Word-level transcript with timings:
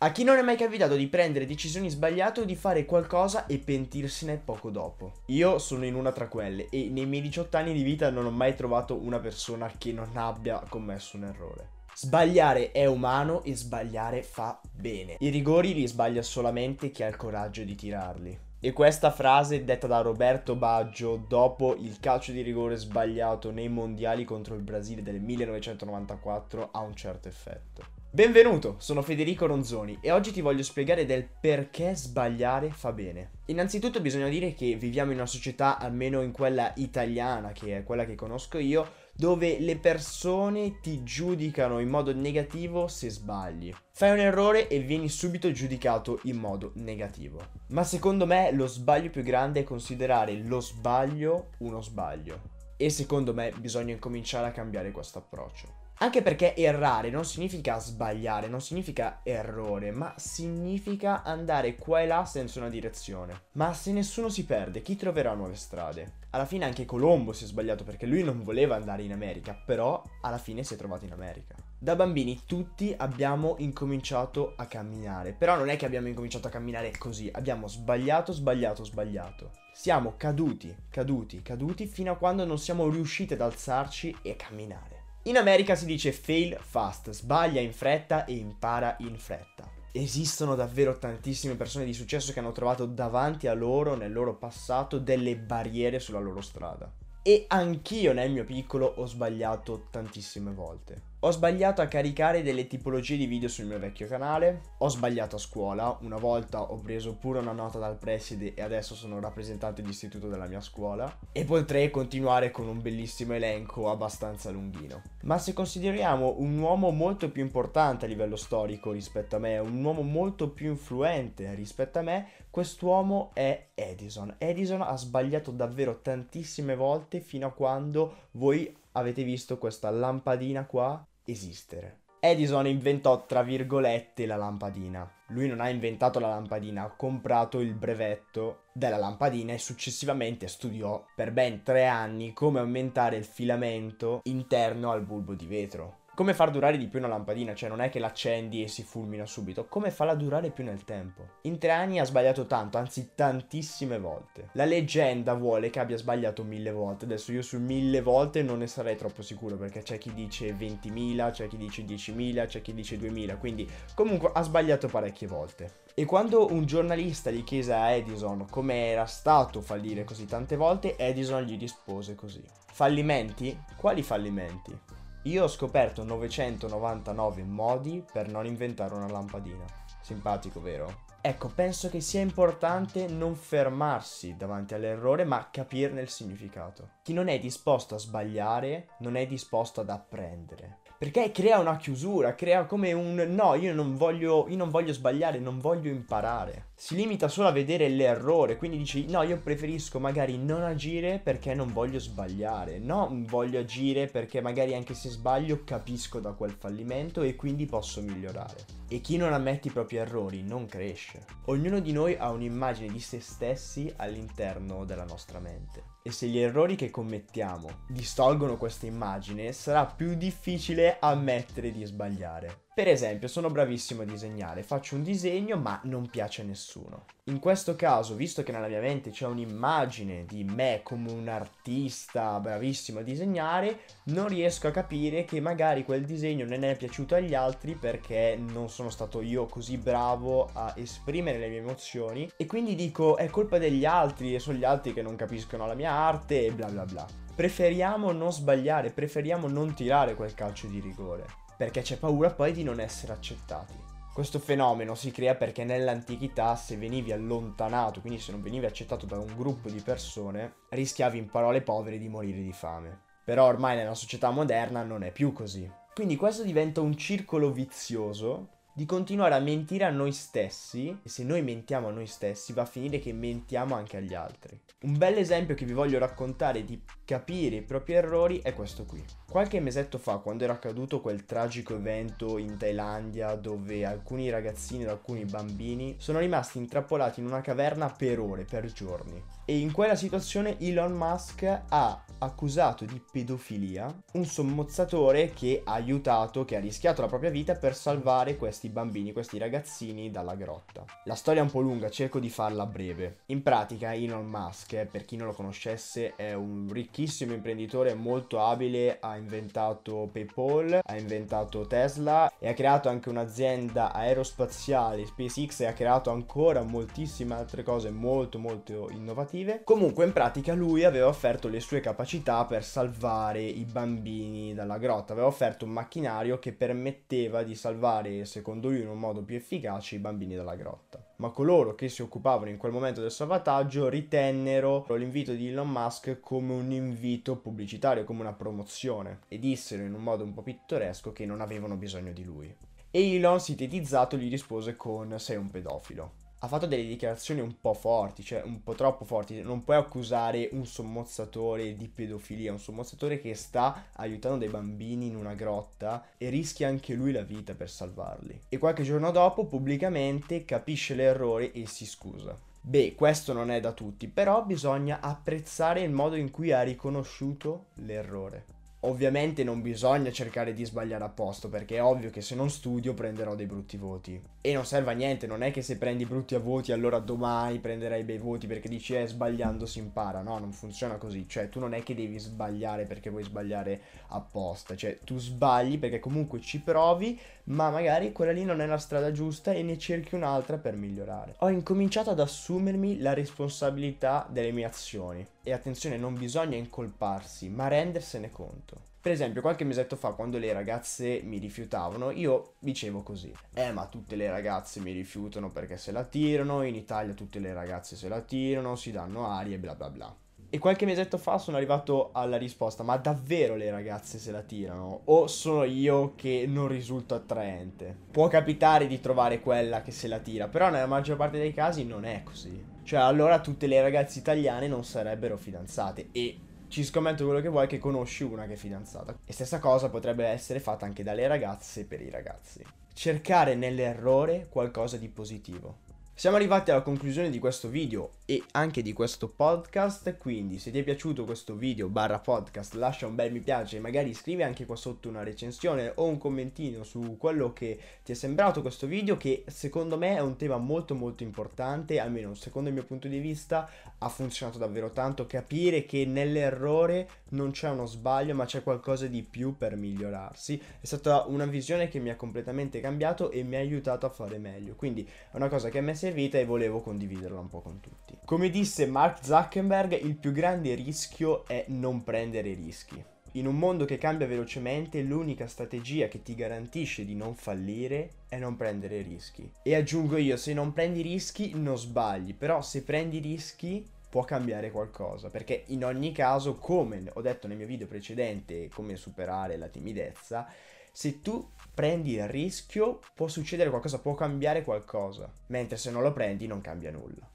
A 0.00 0.12
chi 0.12 0.22
non 0.22 0.36
è 0.36 0.42
mai 0.42 0.54
capitato 0.54 0.94
di 0.94 1.08
prendere 1.08 1.44
decisioni 1.44 1.90
sbagliate 1.90 2.42
o 2.42 2.44
di 2.44 2.54
fare 2.54 2.84
qualcosa 2.84 3.46
e 3.46 3.58
pentirsene 3.58 4.36
poco 4.36 4.70
dopo? 4.70 5.14
Io 5.26 5.58
sono 5.58 5.84
in 5.86 5.96
una 5.96 6.12
tra 6.12 6.28
quelle 6.28 6.68
e 6.70 6.88
nei 6.88 7.04
miei 7.04 7.22
18 7.22 7.56
anni 7.56 7.72
di 7.72 7.82
vita 7.82 8.08
non 8.08 8.24
ho 8.24 8.30
mai 8.30 8.54
trovato 8.54 8.94
una 8.94 9.18
persona 9.18 9.68
che 9.76 9.92
non 9.92 10.08
abbia 10.14 10.62
commesso 10.68 11.16
un 11.16 11.24
errore. 11.24 11.68
Sbagliare 11.92 12.70
è 12.70 12.86
umano 12.86 13.42
e 13.42 13.56
sbagliare 13.56 14.22
fa 14.22 14.60
bene. 14.70 15.16
I 15.18 15.30
rigori 15.30 15.74
li 15.74 15.88
sbaglia 15.88 16.22
solamente 16.22 16.92
chi 16.92 17.02
ha 17.02 17.08
il 17.08 17.16
coraggio 17.16 17.64
di 17.64 17.74
tirarli. 17.74 18.38
E 18.60 18.72
questa 18.72 19.10
frase 19.10 19.64
detta 19.64 19.88
da 19.88 20.00
Roberto 20.00 20.54
Baggio 20.54 21.24
dopo 21.26 21.74
il 21.74 21.98
calcio 21.98 22.30
di 22.30 22.42
rigore 22.42 22.76
sbagliato 22.76 23.50
nei 23.50 23.68
mondiali 23.68 24.24
contro 24.24 24.54
il 24.54 24.62
Brasile 24.62 25.02
del 25.02 25.20
1994 25.20 26.68
ha 26.70 26.78
un 26.82 26.94
certo 26.94 27.26
effetto. 27.26 27.97
Benvenuto, 28.18 28.74
sono 28.78 29.00
Federico 29.00 29.46
Ronzoni 29.46 29.98
e 30.00 30.10
oggi 30.10 30.32
ti 30.32 30.40
voglio 30.40 30.64
spiegare 30.64 31.06
del 31.06 31.24
perché 31.24 31.94
sbagliare 31.94 32.68
fa 32.68 32.90
bene. 32.90 33.30
Innanzitutto 33.46 34.00
bisogna 34.00 34.26
dire 34.26 34.54
che 34.54 34.74
viviamo 34.74 35.12
in 35.12 35.18
una 35.18 35.26
società, 35.26 35.78
almeno 35.78 36.20
in 36.22 36.32
quella 36.32 36.72
italiana, 36.78 37.52
che 37.52 37.76
è 37.76 37.84
quella 37.84 38.04
che 38.04 38.16
conosco 38.16 38.58
io, 38.58 38.90
dove 39.14 39.60
le 39.60 39.76
persone 39.76 40.80
ti 40.80 41.04
giudicano 41.04 41.78
in 41.78 41.90
modo 41.90 42.12
negativo 42.12 42.88
se 42.88 43.08
sbagli. 43.08 43.72
Fai 43.92 44.10
un 44.10 44.18
errore 44.18 44.66
e 44.66 44.80
vieni 44.80 45.08
subito 45.08 45.52
giudicato 45.52 46.18
in 46.24 46.38
modo 46.38 46.72
negativo. 46.74 47.40
Ma 47.68 47.84
secondo 47.84 48.26
me 48.26 48.50
lo 48.50 48.66
sbaglio 48.66 49.10
più 49.10 49.22
grande 49.22 49.60
è 49.60 49.62
considerare 49.62 50.34
lo 50.42 50.58
sbaglio 50.58 51.50
uno 51.58 51.80
sbaglio. 51.80 52.56
E 52.76 52.90
secondo 52.90 53.32
me 53.32 53.52
bisogna 53.58 53.92
incominciare 53.92 54.48
a 54.48 54.50
cambiare 54.50 54.90
questo 54.90 55.18
approccio. 55.18 55.86
Anche 56.00 56.22
perché 56.22 56.54
errare 56.54 57.10
non 57.10 57.24
significa 57.24 57.80
sbagliare, 57.80 58.46
non 58.46 58.60
significa 58.60 59.18
errore, 59.24 59.90
ma 59.90 60.14
significa 60.16 61.24
andare 61.24 61.74
qua 61.74 62.02
e 62.02 62.06
là 62.06 62.24
senza 62.24 62.60
una 62.60 62.68
direzione. 62.68 63.46
Ma 63.54 63.74
se 63.74 63.90
nessuno 63.90 64.28
si 64.28 64.44
perde, 64.44 64.80
chi 64.82 64.94
troverà 64.94 65.34
nuove 65.34 65.56
strade? 65.56 66.12
Alla 66.30 66.44
fine 66.44 66.66
anche 66.66 66.84
Colombo 66.84 67.32
si 67.32 67.42
è 67.42 67.46
sbagliato 67.48 67.82
perché 67.82 68.06
lui 68.06 68.22
non 68.22 68.44
voleva 68.44 68.76
andare 68.76 69.02
in 69.02 69.10
America, 69.10 69.60
però 69.66 70.00
alla 70.20 70.38
fine 70.38 70.62
si 70.62 70.74
è 70.74 70.76
trovato 70.76 71.04
in 71.04 71.12
America. 71.12 71.56
Da 71.76 71.96
bambini 71.96 72.42
tutti 72.46 72.94
abbiamo 72.96 73.56
incominciato 73.58 74.52
a 74.56 74.66
camminare, 74.66 75.32
però 75.32 75.56
non 75.56 75.68
è 75.68 75.76
che 75.76 75.86
abbiamo 75.86 76.06
incominciato 76.06 76.46
a 76.46 76.50
camminare 76.50 76.92
così, 76.96 77.28
abbiamo 77.32 77.66
sbagliato, 77.66 78.32
sbagliato, 78.32 78.84
sbagliato. 78.84 79.50
Siamo 79.72 80.14
caduti, 80.16 80.72
caduti, 80.90 81.42
caduti 81.42 81.86
fino 81.86 82.12
a 82.12 82.16
quando 82.16 82.44
non 82.44 82.58
siamo 82.58 82.88
riusciti 82.88 83.32
ad 83.32 83.40
alzarci 83.40 84.16
e 84.22 84.36
camminare. 84.36 84.97
In 85.24 85.36
America 85.36 85.74
si 85.74 85.84
dice 85.84 86.12
fail 86.12 86.56
fast, 86.60 87.10
sbaglia 87.10 87.60
in 87.60 87.72
fretta 87.72 88.24
e 88.24 88.34
impara 88.34 88.96
in 89.00 89.18
fretta. 89.18 89.68
Esistono 89.92 90.54
davvero 90.54 90.96
tantissime 90.96 91.54
persone 91.54 91.84
di 91.84 91.92
successo 91.92 92.32
che 92.32 92.38
hanno 92.38 92.52
trovato 92.52 92.86
davanti 92.86 93.46
a 93.46 93.52
loro, 93.52 93.94
nel 93.94 94.12
loro 94.12 94.36
passato, 94.36 94.98
delle 94.98 95.36
barriere 95.36 95.98
sulla 95.98 96.20
loro 96.20 96.40
strada. 96.40 96.90
E 97.22 97.44
anch'io 97.48 98.12
nel 98.12 98.30
mio 98.30 98.44
piccolo 98.44 98.86
ho 98.86 99.06
sbagliato 99.06 99.88
tantissime 99.90 100.52
volte. 100.52 101.07
Ho 101.22 101.32
sbagliato 101.32 101.82
a 101.82 101.86
caricare 101.86 102.44
delle 102.44 102.68
tipologie 102.68 103.16
di 103.16 103.26
video 103.26 103.48
sul 103.48 103.64
mio 103.64 103.80
vecchio 103.80 104.06
canale, 104.06 104.60
ho 104.78 104.88
sbagliato 104.88 105.34
a 105.34 105.40
scuola, 105.40 105.98
una 106.02 106.16
volta 106.16 106.62
ho 106.62 106.76
preso 106.76 107.16
pure 107.16 107.40
una 107.40 107.50
nota 107.50 107.76
dal 107.80 107.98
preside 107.98 108.54
e 108.54 108.62
adesso 108.62 108.94
sono 108.94 109.18
rappresentante 109.18 109.82
di 109.82 109.90
istituto 109.90 110.28
della 110.28 110.46
mia 110.46 110.60
scuola 110.60 111.12
e 111.32 111.44
potrei 111.44 111.90
continuare 111.90 112.52
con 112.52 112.68
un 112.68 112.80
bellissimo 112.80 113.32
elenco 113.32 113.90
abbastanza 113.90 114.50
lunghino. 114.50 115.02
Ma 115.22 115.38
se 115.38 115.54
consideriamo 115.54 116.36
un 116.38 116.56
uomo 116.56 116.90
molto 116.90 117.32
più 117.32 117.42
importante 117.42 118.04
a 118.04 118.08
livello 118.08 118.36
storico 118.36 118.92
rispetto 118.92 119.34
a 119.34 119.40
me, 119.40 119.58
un 119.58 119.82
uomo 119.82 120.02
molto 120.02 120.50
più 120.50 120.70
influente 120.70 121.52
rispetto 121.56 121.98
a 121.98 122.02
me, 122.02 122.28
quest'uomo 122.48 123.30
è 123.34 123.70
Edison. 123.74 124.36
Edison 124.38 124.82
ha 124.82 124.96
sbagliato 124.96 125.50
davvero 125.50 126.00
tantissime 126.00 126.76
volte 126.76 127.18
fino 127.18 127.48
a 127.48 127.52
quando 127.52 128.28
voi 128.32 128.72
avete 128.98 129.22
visto 129.22 129.58
questa 129.58 129.90
lampadina 129.90 130.66
qua 130.66 131.04
esistere. 131.24 132.02
Edison 132.20 132.66
inventò, 132.66 133.26
tra 133.26 133.42
virgolette, 133.42 134.26
la 134.26 134.36
lampadina. 134.36 135.08
Lui 135.28 135.46
non 135.46 135.60
ha 135.60 135.68
inventato 135.68 136.18
la 136.18 136.28
lampadina, 136.28 136.82
ha 136.82 136.90
comprato 136.96 137.60
il 137.60 137.74
brevetto 137.74 138.62
della 138.72 138.96
lampadina 138.96 139.52
e 139.52 139.58
successivamente 139.58 140.48
studiò 140.48 141.04
per 141.14 141.32
ben 141.32 141.62
tre 141.62 141.86
anni 141.86 142.32
come 142.32 142.58
aumentare 142.58 143.16
il 143.16 143.24
filamento 143.24 144.20
interno 144.24 144.90
al 144.90 145.02
bulbo 145.02 145.34
di 145.34 145.46
vetro 145.46 145.97
come 146.18 146.34
far 146.34 146.50
durare 146.50 146.78
di 146.78 146.88
più 146.88 146.98
una 146.98 147.06
lampadina, 147.06 147.54
cioè 147.54 147.68
non 147.68 147.80
è 147.80 147.90
che 147.90 148.00
l'accendi 148.00 148.64
e 148.64 148.66
si 148.66 148.82
fulmina 148.82 149.24
subito, 149.24 149.66
come 149.66 149.92
farla 149.92 150.16
durare 150.16 150.50
più 150.50 150.64
nel 150.64 150.82
tempo. 150.82 151.24
In 151.42 151.58
tre 151.58 151.70
anni 151.70 152.00
ha 152.00 152.04
sbagliato 152.04 152.48
tanto, 152.48 152.76
anzi 152.76 153.10
tantissime 153.14 154.00
volte. 154.00 154.48
La 154.54 154.64
leggenda 154.64 155.34
vuole 155.34 155.70
che 155.70 155.78
abbia 155.78 155.96
sbagliato 155.96 156.42
mille 156.42 156.72
volte, 156.72 157.04
adesso 157.04 157.30
io 157.30 157.40
su 157.40 157.60
mille 157.60 158.02
volte 158.02 158.42
non 158.42 158.58
ne 158.58 158.66
sarei 158.66 158.96
troppo 158.96 159.22
sicuro 159.22 159.56
perché 159.56 159.82
c'è 159.82 159.96
chi 159.98 160.12
dice 160.12 160.56
20.000, 160.56 161.30
c'è 161.30 161.46
chi 161.46 161.56
dice 161.56 161.84
10.000, 161.84 162.46
c'è 162.48 162.62
chi 162.62 162.74
dice 162.74 162.98
2.000, 162.98 163.38
quindi 163.38 163.70
comunque 163.94 164.32
ha 164.34 164.42
sbagliato 164.42 164.88
parecchie 164.88 165.28
volte. 165.28 165.72
E 165.94 166.04
quando 166.04 166.50
un 166.50 166.66
giornalista 166.66 167.30
gli 167.30 167.44
chiese 167.44 167.72
a 167.72 167.90
Edison 167.90 168.44
come 168.50 168.86
era 168.86 169.06
stato 169.06 169.60
fallire 169.60 170.02
così 170.02 170.24
tante 170.24 170.56
volte, 170.56 170.96
Edison 170.96 171.44
gli 171.44 171.56
rispose 171.56 172.16
così. 172.16 172.42
Fallimenti? 172.72 173.56
Quali 173.76 174.02
fallimenti? 174.02 174.97
Io 175.28 175.44
ho 175.44 175.48
scoperto 175.48 176.04
999 176.04 177.44
modi 177.44 178.02
per 178.10 178.30
non 178.30 178.46
inventare 178.46 178.94
una 178.94 179.10
lampadina. 179.10 179.66
Simpatico, 180.00 180.58
vero? 180.58 181.04
Ecco, 181.20 181.50
penso 181.52 181.90
che 181.90 182.00
sia 182.00 182.20
importante 182.20 183.08
non 183.08 183.34
fermarsi 183.34 184.36
davanti 184.36 184.74
all'errore, 184.74 185.24
ma 185.24 185.48
capirne 185.50 186.00
il 186.00 186.08
significato. 186.08 186.90
Chi 187.02 187.12
non 187.12 187.28
è 187.28 187.38
disposto 187.38 187.96
a 187.96 187.98
sbagliare 187.98 188.90
non 189.00 189.16
è 189.16 189.26
disposto 189.26 189.80
ad 189.80 189.90
apprendere. 189.90 190.78
Perché 190.98 191.30
crea 191.30 191.60
una 191.60 191.76
chiusura, 191.76 192.34
crea 192.34 192.66
come 192.66 192.92
un 192.92 193.14
no, 193.14 193.54
io 193.54 193.72
non 193.72 193.96
voglio, 193.96 194.46
io 194.48 194.56
non 194.56 194.68
voglio 194.68 194.92
sbagliare, 194.92 195.38
non 195.38 195.60
voglio 195.60 195.90
imparare. 195.90 196.70
Si 196.74 196.96
limita 196.96 197.28
solo 197.28 197.46
a 197.46 197.52
vedere 197.52 197.88
l'errore, 197.88 198.56
quindi 198.56 198.78
dici 198.78 199.06
no, 199.08 199.22
io 199.22 199.38
preferisco 199.38 200.00
magari 200.00 200.36
non 200.38 200.62
agire 200.62 201.20
perché 201.20 201.54
non 201.54 201.72
voglio 201.72 202.00
sbagliare. 202.00 202.78
No, 202.78 203.08
voglio 203.28 203.60
agire 203.60 204.06
perché 204.08 204.40
magari 204.40 204.74
anche 204.74 204.94
se 204.94 205.08
sbaglio 205.08 205.62
capisco 205.62 206.18
da 206.18 206.32
quel 206.32 206.56
fallimento 206.58 207.22
e 207.22 207.36
quindi 207.36 207.66
posso 207.66 208.00
migliorare. 208.00 208.64
E 208.88 209.00
chi 209.00 209.16
non 209.16 209.32
ammette 209.32 209.68
i 209.68 209.72
propri 209.72 209.98
errori 209.98 210.42
non 210.42 210.66
cresce. 210.66 211.07
Ognuno 211.46 211.80
di 211.80 211.92
noi 211.92 212.16
ha 212.16 212.30
un'immagine 212.30 212.92
di 212.92 213.00
se 213.00 213.20
stessi 213.20 213.92
all'interno 213.96 214.84
della 214.84 215.04
nostra 215.04 215.38
mente. 215.38 215.96
E 216.02 216.10
se 216.10 216.26
gli 216.26 216.38
errori 216.38 216.76
che 216.76 216.90
commettiamo 216.90 217.84
distolgono 217.88 218.56
questa 218.56 218.86
immagine, 218.86 219.52
sarà 219.52 219.86
più 219.86 220.14
difficile 220.14 220.98
ammettere 221.00 221.70
di 221.70 221.84
sbagliare. 221.84 222.67
Per 222.78 222.86
esempio, 222.86 223.26
sono 223.26 223.50
bravissimo 223.50 224.02
a 224.02 224.04
disegnare, 224.04 224.62
faccio 224.62 224.94
un 224.94 225.02
disegno 225.02 225.56
ma 225.56 225.80
non 225.82 226.08
piace 226.08 226.42
a 226.42 226.44
nessuno. 226.44 227.06
In 227.24 227.40
questo 227.40 227.74
caso, 227.74 228.14
visto 228.14 228.44
che 228.44 228.52
nella 228.52 228.68
mia 228.68 228.78
mente 228.78 229.10
c'è 229.10 229.26
un'immagine 229.26 230.24
di 230.24 230.44
me 230.44 230.82
come 230.84 231.10
un 231.10 231.26
artista 231.26 232.38
bravissimo 232.38 233.00
a 233.00 233.02
disegnare, 233.02 233.80
non 234.04 234.28
riesco 234.28 234.68
a 234.68 234.70
capire 234.70 235.24
che 235.24 235.40
magari 235.40 235.82
quel 235.82 236.04
disegno 236.04 236.46
non 236.46 236.62
è 236.62 236.76
piaciuto 236.76 237.16
agli 237.16 237.34
altri 237.34 237.74
perché 237.74 238.38
non 238.38 238.68
sono 238.68 238.90
stato 238.90 239.22
io 239.22 239.46
così 239.46 239.76
bravo 239.76 240.48
a 240.52 240.72
esprimere 240.76 241.38
le 241.38 241.48
mie 241.48 241.58
emozioni 241.58 242.30
e 242.36 242.46
quindi 242.46 242.76
dico 242.76 243.16
è 243.16 243.26
colpa 243.28 243.58
degli 243.58 243.86
altri 243.86 244.36
e 244.36 244.38
sono 244.38 244.56
gli 244.56 244.64
altri 244.64 244.94
che 244.94 245.02
non 245.02 245.16
capiscono 245.16 245.66
la 245.66 245.74
mia 245.74 245.90
arte 245.90 246.46
e 246.46 246.52
bla 246.52 246.68
bla 246.68 246.84
bla. 246.84 247.27
Preferiamo 247.38 248.10
non 248.10 248.32
sbagliare, 248.32 248.90
preferiamo 248.90 249.46
non 249.46 249.72
tirare 249.72 250.16
quel 250.16 250.34
calcio 250.34 250.66
di 250.66 250.80
rigore 250.80 251.24
perché 251.56 251.82
c'è 251.82 251.96
paura 251.96 252.30
poi 252.30 252.50
di 252.50 252.64
non 252.64 252.80
essere 252.80 253.12
accettati. 253.12 253.74
Questo 254.12 254.40
fenomeno 254.40 254.96
si 254.96 255.12
crea 255.12 255.36
perché 255.36 255.62
nell'antichità 255.62 256.56
se 256.56 256.76
venivi 256.76 257.12
allontanato, 257.12 258.00
quindi 258.00 258.18
se 258.18 258.32
non 258.32 258.42
venivi 258.42 258.66
accettato 258.66 259.06
da 259.06 259.18
un 259.18 259.32
gruppo 259.36 259.68
di 259.68 259.80
persone, 259.80 260.54
rischiavi 260.70 261.16
in 261.16 261.30
parole 261.30 261.62
povere 261.62 261.98
di 261.98 262.08
morire 262.08 262.42
di 262.42 262.52
fame. 262.52 263.02
Però 263.24 263.44
ormai 263.44 263.76
nella 263.76 263.94
società 263.94 264.30
moderna 264.30 264.82
non 264.82 265.04
è 265.04 265.12
più 265.12 265.32
così. 265.32 265.70
Quindi 265.94 266.16
questo 266.16 266.42
diventa 266.42 266.80
un 266.80 266.96
circolo 266.96 267.52
vizioso 267.52 268.57
di 268.78 268.86
continuare 268.86 269.34
a 269.34 269.40
mentire 269.40 269.86
a 269.86 269.90
noi 269.90 270.12
stessi 270.12 270.96
e 271.02 271.08
se 271.08 271.24
noi 271.24 271.42
mentiamo 271.42 271.88
a 271.88 271.90
noi 271.90 272.06
stessi 272.06 272.52
va 272.52 272.62
a 272.62 272.64
finire 272.64 273.00
che 273.00 273.12
mentiamo 273.12 273.74
anche 273.74 273.96
agli 273.96 274.14
altri. 274.14 274.56
Un 274.82 274.96
bel 274.96 275.18
esempio 275.18 275.56
che 275.56 275.64
vi 275.64 275.72
voglio 275.72 275.98
raccontare 275.98 276.62
di 276.62 276.80
capire 277.04 277.56
i 277.56 277.62
propri 277.62 277.94
errori 277.94 278.38
è 278.40 278.54
questo 278.54 278.84
qui. 278.84 279.04
Qualche 279.28 279.58
mesetto 279.58 279.98
fa, 279.98 280.18
quando 280.18 280.44
era 280.44 280.52
accaduto 280.52 281.00
quel 281.00 281.24
tragico 281.24 281.74
evento 281.74 282.38
in 282.38 282.56
Thailandia 282.56 283.34
dove 283.34 283.84
alcuni 283.84 284.30
ragazzini 284.30 284.84
ed 284.84 284.90
alcuni 284.90 285.24
bambini 285.24 285.96
sono 285.98 286.20
rimasti 286.20 286.58
intrappolati 286.58 287.18
in 287.18 287.26
una 287.26 287.40
caverna 287.40 287.90
per 287.90 288.20
ore, 288.20 288.44
per 288.44 288.70
giorni. 288.72 289.20
E 289.44 289.58
in 289.58 289.72
quella 289.72 289.96
situazione 289.96 290.58
Elon 290.60 290.92
Musk 290.92 291.42
ha 291.68 292.04
accusato 292.18 292.84
di 292.84 293.02
pedofilia 293.10 293.92
un 294.12 294.24
sommozzatore 294.24 295.32
che 295.32 295.62
ha 295.64 295.72
aiutato, 295.72 296.44
che 296.44 296.56
ha 296.56 296.60
rischiato 296.60 297.00
la 297.00 297.08
propria 297.08 297.30
vita 297.30 297.54
per 297.54 297.74
salvare 297.74 298.36
questi 298.36 298.67
questi 298.68 298.70
bambini, 298.70 299.12
questi 299.12 299.38
ragazzini 299.38 300.10
dalla 300.10 300.34
grotta. 300.34 300.84
La 301.04 301.14
storia 301.14 301.40
è 301.40 301.44
un 301.44 301.50
po' 301.50 301.60
lunga, 301.60 301.90
cerco 301.90 302.18
di 302.18 302.28
farla 302.28 302.66
breve. 302.66 303.18
In 303.26 303.42
pratica 303.42 303.94
Elon 303.94 304.26
Musk, 304.26 304.74
eh, 304.74 304.86
per 304.86 305.04
chi 305.04 305.16
non 305.16 305.28
lo 305.28 305.32
conoscesse, 305.32 306.14
è 306.14 306.34
un 306.34 306.68
ricchissimo 306.70 307.32
imprenditore 307.32 307.94
molto 307.94 308.40
abile, 308.40 308.98
ha 309.00 309.16
inventato 309.16 310.08
PayPal, 310.12 310.80
ha 310.84 310.96
inventato 310.96 311.66
Tesla 311.66 312.32
e 312.38 312.48
ha 312.48 312.54
creato 312.54 312.88
anche 312.88 313.08
un'azienda 313.08 313.92
aerospaziale, 313.92 315.06
SpaceX 315.06 315.60
e 315.60 315.66
ha 315.66 315.72
creato 315.72 316.10
ancora 316.10 316.62
moltissime 316.62 317.34
altre 317.34 317.62
cose 317.62 317.90
molto 317.90 318.38
molto 318.38 318.88
innovative. 318.90 319.62
Comunque 319.64 320.04
in 320.04 320.12
pratica 320.12 320.54
lui 320.54 320.84
aveva 320.84 321.08
offerto 321.08 321.48
le 321.48 321.60
sue 321.60 321.80
capacità 321.80 322.44
per 322.44 322.64
salvare 322.64 323.42
i 323.42 323.64
bambini 323.64 324.54
dalla 324.54 324.78
grotta, 324.78 325.12
aveva 325.12 325.26
offerto 325.26 325.64
un 325.64 325.70
macchinario 325.70 326.38
che 326.38 326.52
permetteva 326.52 327.42
di 327.42 327.54
salvare 327.54 328.24
secondo 328.24 328.57
lui 328.60 328.80
in 328.80 328.88
un 328.88 328.98
modo 328.98 329.22
più 329.22 329.36
efficace 329.36 329.96
i 329.96 329.98
bambini 329.98 330.34
dalla 330.34 330.56
grotta. 330.56 331.04
Ma 331.16 331.30
coloro 331.30 331.74
che 331.74 331.88
si 331.88 332.02
occupavano 332.02 332.50
in 332.50 332.56
quel 332.56 332.72
momento 332.72 333.00
del 333.00 333.10
salvataggio 333.10 333.88
ritennero 333.88 334.86
l'invito 334.96 335.32
di 335.32 335.48
Elon 335.48 335.70
Musk 335.70 336.20
come 336.20 336.52
un 336.52 336.70
invito 336.70 337.36
pubblicitario, 337.36 338.04
come 338.04 338.20
una 338.20 338.32
promozione 338.32 339.20
e 339.28 339.38
dissero 339.38 339.82
in 339.82 339.94
un 339.94 340.02
modo 340.02 340.24
un 340.24 340.34
po' 340.34 340.42
pittoresco 340.42 341.12
che 341.12 341.26
non 341.26 341.40
avevano 341.40 341.76
bisogno 341.76 342.12
di 342.12 342.24
lui. 342.24 342.54
E 342.90 343.14
Elon, 343.14 343.40
sintetizzato, 343.40 344.16
gli 344.16 344.30
rispose 344.30 344.76
con 344.76 345.18
sei 345.18 345.36
un 345.36 345.50
pedofilo 345.50 346.26
ha 346.40 346.46
fatto 346.46 346.66
delle 346.66 346.86
dichiarazioni 346.86 347.40
un 347.40 347.60
po' 347.60 347.74
forti, 347.74 348.22
cioè 348.22 348.42
un 348.44 348.62
po' 348.62 348.74
troppo 348.74 349.04
forti. 349.04 349.42
Non 349.42 349.64
puoi 349.64 349.76
accusare 349.76 350.48
un 350.52 350.66
sommozzatore 350.66 351.76
di 351.76 351.88
pedofilia, 351.88 352.52
un 352.52 352.60
sommozzatore 352.60 353.20
che 353.20 353.34
sta 353.34 353.86
aiutando 353.94 354.38
dei 354.38 354.48
bambini 354.48 355.06
in 355.06 355.16
una 355.16 355.34
grotta 355.34 356.04
e 356.16 356.28
rischia 356.28 356.68
anche 356.68 356.94
lui 356.94 357.12
la 357.12 357.22
vita 357.22 357.54
per 357.54 357.68
salvarli. 357.68 358.40
E 358.48 358.58
qualche 358.58 358.82
giorno 358.82 359.10
dopo, 359.10 359.46
pubblicamente, 359.46 360.44
capisce 360.44 360.94
l'errore 360.94 361.52
e 361.52 361.66
si 361.66 361.86
scusa. 361.86 362.36
Beh, 362.60 362.94
questo 362.94 363.32
non 363.32 363.50
è 363.50 363.60
da 363.60 363.72
tutti, 363.72 364.08
però 364.08 364.44
bisogna 364.44 365.00
apprezzare 365.00 365.80
il 365.80 365.90
modo 365.90 366.16
in 366.16 366.30
cui 366.30 366.52
ha 366.52 366.62
riconosciuto 366.62 367.66
l'errore. 367.76 368.56
Ovviamente 368.82 369.42
non 369.42 369.60
bisogna 369.60 370.12
cercare 370.12 370.54
di 370.54 370.64
sbagliare 370.64 371.02
apposta 371.02 371.48
perché 371.48 371.76
è 371.76 371.82
ovvio 371.82 372.10
che 372.10 372.20
se 372.20 372.36
non 372.36 372.48
studio 372.48 372.94
prenderò 372.94 373.34
dei 373.34 373.46
brutti 373.46 373.76
voti. 373.76 374.22
E 374.40 374.52
non 374.52 374.64
serve 374.64 374.92
a 374.92 374.94
niente, 374.94 375.26
non 375.26 375.42
è 375.42 375.50
che 375.50 375.62
se 375.62 375.78
prendi 375.78 376.06
brutti 376.06 376.36
a 376.36 376.38
voti 376.38 376.70
allora 376.70 377.00
domani 377.00 377.58
prenderai 377.58 378.04
bei 378.04 378.18
voti 378.18 378.46
perché 378.46 378.68
dici 378.68 378.94
eh 378.94 379.08
sbagliando 379.08 379.66
si 379.66 379.80
impara. 379.80 380.22
No, 380.22 380.38
non 380.38 380.52
funziona 380.52 380.96
così. 380.96 381.28
Cioè 381.28 381.48
tu 381.48 381.58
non 381.58 381.74
è 381.74 381.82
che 381.82 381.96
devi 381.96 382.18
sbagliare 382.18 382.84
perché 382.84 383.10
vuoi 383.10 383.24
sbagliare 383.24 383.80
apposta. 384.08 384.76
Cioè 384.76 385.00
tu 385.02 385.18
sbagli 385.18 385.78
perché 385.78 385.98
comunque 385.98 386.40
ci 386.40 386.60
provi 386.60 387.18
ma 387.48 387.70
magari 387.70 388.12
quella 388.12 388.32
lì 388.32 388.44
non 388.44 388.60
è 388.60 388.66
la 388.66 388.78
strada 388.78 389.10
giusta 389.10 389.52
e 389.52 389.62
ne 389.62 389.78
cerchi 389.78 390.14
un'altra 390.14 390.58
per 390.58 390.76
migliorare. 390.76 391.34
Ho 391.38 391.48
incominciato 391.48 392.10
ad 392.10 392.20
assumermi 392.20 392.98
la 392.98 393.14
responsabilità 393.14 394.26
delle 394.30 394.52
mie 394.52 394.66
azioni. 394.66 395.26
E 395.42 395.52
attenzione, 395.52 395.96
non 395.96 396.14
bisogna 396.14 396.56
incolparsi, 396.56 397.48
ma 397.48 397.68
rendersene 397.68 398.30
conto. 398.30 398.67
Per 399.00 399.12
esempio, 399.12 399.40
qualche 399.40 399.64
mesetto 399.64 399.96
fa, 399.96 400.10
quando 400.10 400.38
le 400.38 400.52
ragazze 400.52 401.20
mi 401.22 401.38
rifiutavano, 401.38 402.10
io 402.10 402.54
dicevo 402.58 403.02
così: 403.02 403.32
Eh, 403.54 403.72
ma 403.72 403.86
tutte 403.86 404.16
le 404.16 404.28
ragazze 404.28 404.80
mi 404.80 404.92
rifiutano 404.92 405.50
perché 405.50 405.78
se 405.78 405.92
la 405.92 406.04
tirano, 406.04 406.62
in 406.62 406.74
Italia 406.74 407.14
tutte 407.14 407.38
le 407.38 407.54
ragazze 407.54 407.96
se 407.96 408.08
la 408.08 408.20
tirano, 408.20 408.76
si 408.76 408.90
danno 408.90 409.28
aria 409.28 409.54
e 409.54 409.58
bla 409.58 409.74
bla 409.74 409.88
bla. 409.88 410.16
E 410.50 410.58
qualche 410.58 410.86
mesetto 410.86 411.18
fa 411.18 411.38
sono 411.38 411.58
arrivato 411.58 412.10
alla 412.12 412.36
risposta: 412.36 412.82
ma 412.82 412.96
davvero 412.96 413.54
le 413.54 413.70
ragazze 413.70 414.18
se 414.18 414.32
la 414.32 414.42
tirano? 414.42 415.02
O 415.04 415.26
sono 415.26 415.64
io 415.64 416.14
che 416.14 416.44
non 416.48 416.68
risulto 416.68 417.14
attraente? 417.14 417.96
Può 418.10 418.28
capitare 418.28 418.86
di 418.86 418.98
trovare 419.00 419.40
quella 419.40 419.82
che 419.82 419.92
se 419.92 420.08
la 420.08 420.18
tira, 420.18 420.48
però 420.48 420.70
nella 420.70 420.86
maggior 420.86 421.16
parte 421.16 421.38
dei 421.38 421.54
casi 421.54 421.84
non 421.84 422.04
è 422.04 422.22
così. 422.24 422.76
Cioè, 422.82 423.00
allora 423.00 423.40
tutte 423.40 423.66
le 423.66 423.80
ragazze 423.80 424.18
italiane 424.18 424.66
non 424.66 424.84
sarebbero 424.84 425.36
fidanzate. 425.36 426.08
E 426.12 426.38
ci 426.68 426.84
scommetto 426.84 427.24
quello 427.24 427.40
che 427.40 427.48
vuoi 427.48 427.66
che 427.66 427.78
conosci 427.78 428.22
una 428.22 428.46
che 428.46 428.52
è 428.52 428.56
fidanzata. 428.56 429.18
E 429.24 429.32
stessa 429.32 429.58
cosa 429.58 429.88
potrebbe 429.88 430.26
essere 430.26 430.60
fatta 430.60 430.84
anche 430.84 431.02
dalle 431.02 431.26
ragazze 431.26 431.84
per 431.84 432.00
i 432.00 432.10
ragazzi. 432.10 432.64
Cercare 432.92 433.54
nell'errore 433.54 434.46
qualcosa 434.48 434.96
di 434.96 435.08
positivo. 435.08 435.86
Siamo 436.18 436.34
arrivati 436.34 436.72
alla 436.72 436.82
conclusione 436.82 437.30
di 437.30 437.38
questo 437.38 437.68
video 437.68 438.10
e 438.24 438.42
anche 438.50 438.82
di 438.82 438.92
questo 438.92 439.28
podcast, 439.28 440.16
quindi 440.18 440.58
se 440.58 440.72
ti 440.72 440.80
è 440.80 440.82
piaciuto 440.82 441.24
questo 441.24 441.54
video 441.54 441.88
barra 441.88 442.18
podcast 442.18 442.74
lascia 442.74 443.06
un 443.06 443.14
bel 443.14 443.30
mi 443.30 443.38
piace 443.38 443.76
e 443.76 443.80
magari 443.80 444.12
scrivi 444.12 444.42
anche 444.42 444.66
qua 444.66 444.74
sotto 444.74 445.08
una 445.08 445.22
recensione 445.22 445.92
o 445.94 446.06
un 446.06 446.18
commentino 446.18 446.82
su 446.82 447.16
quello 447.16 447.52
che 447.52 447.78
ti 448.02 448.10
è 448.10 448.14
sembrato 448.16 448.62
questo 448.62 448.88
video 448.88 449.16
che 449.16 449.44
secondo 449.46 449.96
me 449.96 450.16
è 450.16 450.20
un 450.20 450.36
tema 450.36 450.56
molto 450.56 450.96
molto 450.96 451.22
importante, 451.22 452.00
almeno 452.00 452.34
secondo 452.34 452.68
il 452.68 452.74
mio 452.74 452.84
punto 452.84 453.06
di 453.06 453.20
vista 453.20 453.70
ha 453.96 454.08
funzionato 454.08 454.58
davvero 454.58 454.90
tanto 454.90 455.24
capire 455.24 455.86
che 455.86 456.04
nell'errore 456.04 457.08
non 457.30 457.52
c'è 457.52 457.70
uno 457.70 457.86
sbaglio 457.86 458.34
ma 458.34 458.44
c'è 458.44 458.64
qualcosa 458.64 459.06
di 459.06 459.22
più 459.22 459.56
per 459.56 459.76
migliorarsi. 459.76 460.60
È 460.80 460.84
stata 460.84 461.26
una 461.28 461.46
visione 461.46 461.88
che 461.88 462.00
mi 462.00 462.10
ha 462.10 462.16
completamente 462.16 462.80
cambiato 462.80 463.30
e 463.30 463.44
mi 463.44 463.54
ha 463.54 463.60
aiutato 463.60 464.04
a 464.04 464.10
fare 464.10 464.38
meglio, 464.38 464.74
quindi 464.74 465.04
è 465.04 465.36
una 465.36 465.48
cosa 465.48 465.68
che 465.68 465.78
a 465.78 465.82
me 465.82 465.94
serve 465.94 466.06
servita 466.08 466.38
e 466.38 466.46
volevo 466.46 466.80
condividerla 466.80 467.38
un 467.38 467.48
po' 467.48 467.60
con 467.60 467.80
tutti. 467.80 468.16
Come 468.24 468.48
disse 468.48 468.86
Mark 468.86 469.22
Zuckerberg, 469.22 470.00
il 470.02 470.16
più 470.16 470.32
grande 470.32 470.74
rischio 470.74 471.46
è 471.46 471.66
non 471.68 472.02
prendere 472.02 472.54
rischi. 472.54 473.02
In 473.32 473.46
un 473.46 473.58
mondo 473.58 473.84
che 473.84 473.98
cambia 473.98 474.26
velocemente, 474.26 475.02
l'unica 475.02 475.46
strategia 475.46 476.08
che 476.08 476.22
ti 476.22 476.34
garantisce 476.34 477.04
di 477.04 477.14
non 477.14 477.34
fallire 477.34 478.12
è 478.26 478.38
non 478.38 478.56
prendere 478.56 479.02
rischi. 479.02 479.50
E 479.62 479.74
aggiungo 479.74 480.16
io, 480.16 480.38
se 480.38 480.54
non 480.54 480.72
prendi 480.72 481.02
rischi 481.02 481.52
non 481.54 481.76
sbagli, 481.76 482.34
però 482.34 482.62
se 482.62 482.82
prendi 482.82 483.18
rischi 483.18 483.86
può 484.08 484.24
cambiare 484.24 484.70
qualcosa, 484.70 485.28
perché 485.28 485.64
in 485.66 485.84
ogni 485.84 486.12
caso, 486.12 486.54
come 486.54 487.02
ho 487.12 487.20
detto 487.20 487.46
nel 487.46 487.58
mio 487.58 487.66
video 487.66 487.86
precedente, 487.86 488.70
come 488.70 488.96
superare 488.96 489.58
la 489.58 489.68
timidezza, 489.68 490.48
se 490.92 491.20
tu 491.20 491.50
prendi 491.74 492.14
il 492.14 492.26
rischio 492.26 493.00
può 493.14 493.28
succedere 493.28 493.70
qualcosa, 493.70 494.00
può 494.00 494.14
cambiare 494.14 494.64
qualcosa, 494.64 495.30
mentre 495.46 495.76
se 495.76 495.90
non 495.90 496.02
lo 496.02 496.12
prendi 496.12 496.46
non 496.46 496.60
cambia 496.60 496.90
nulla. 496.90 497.28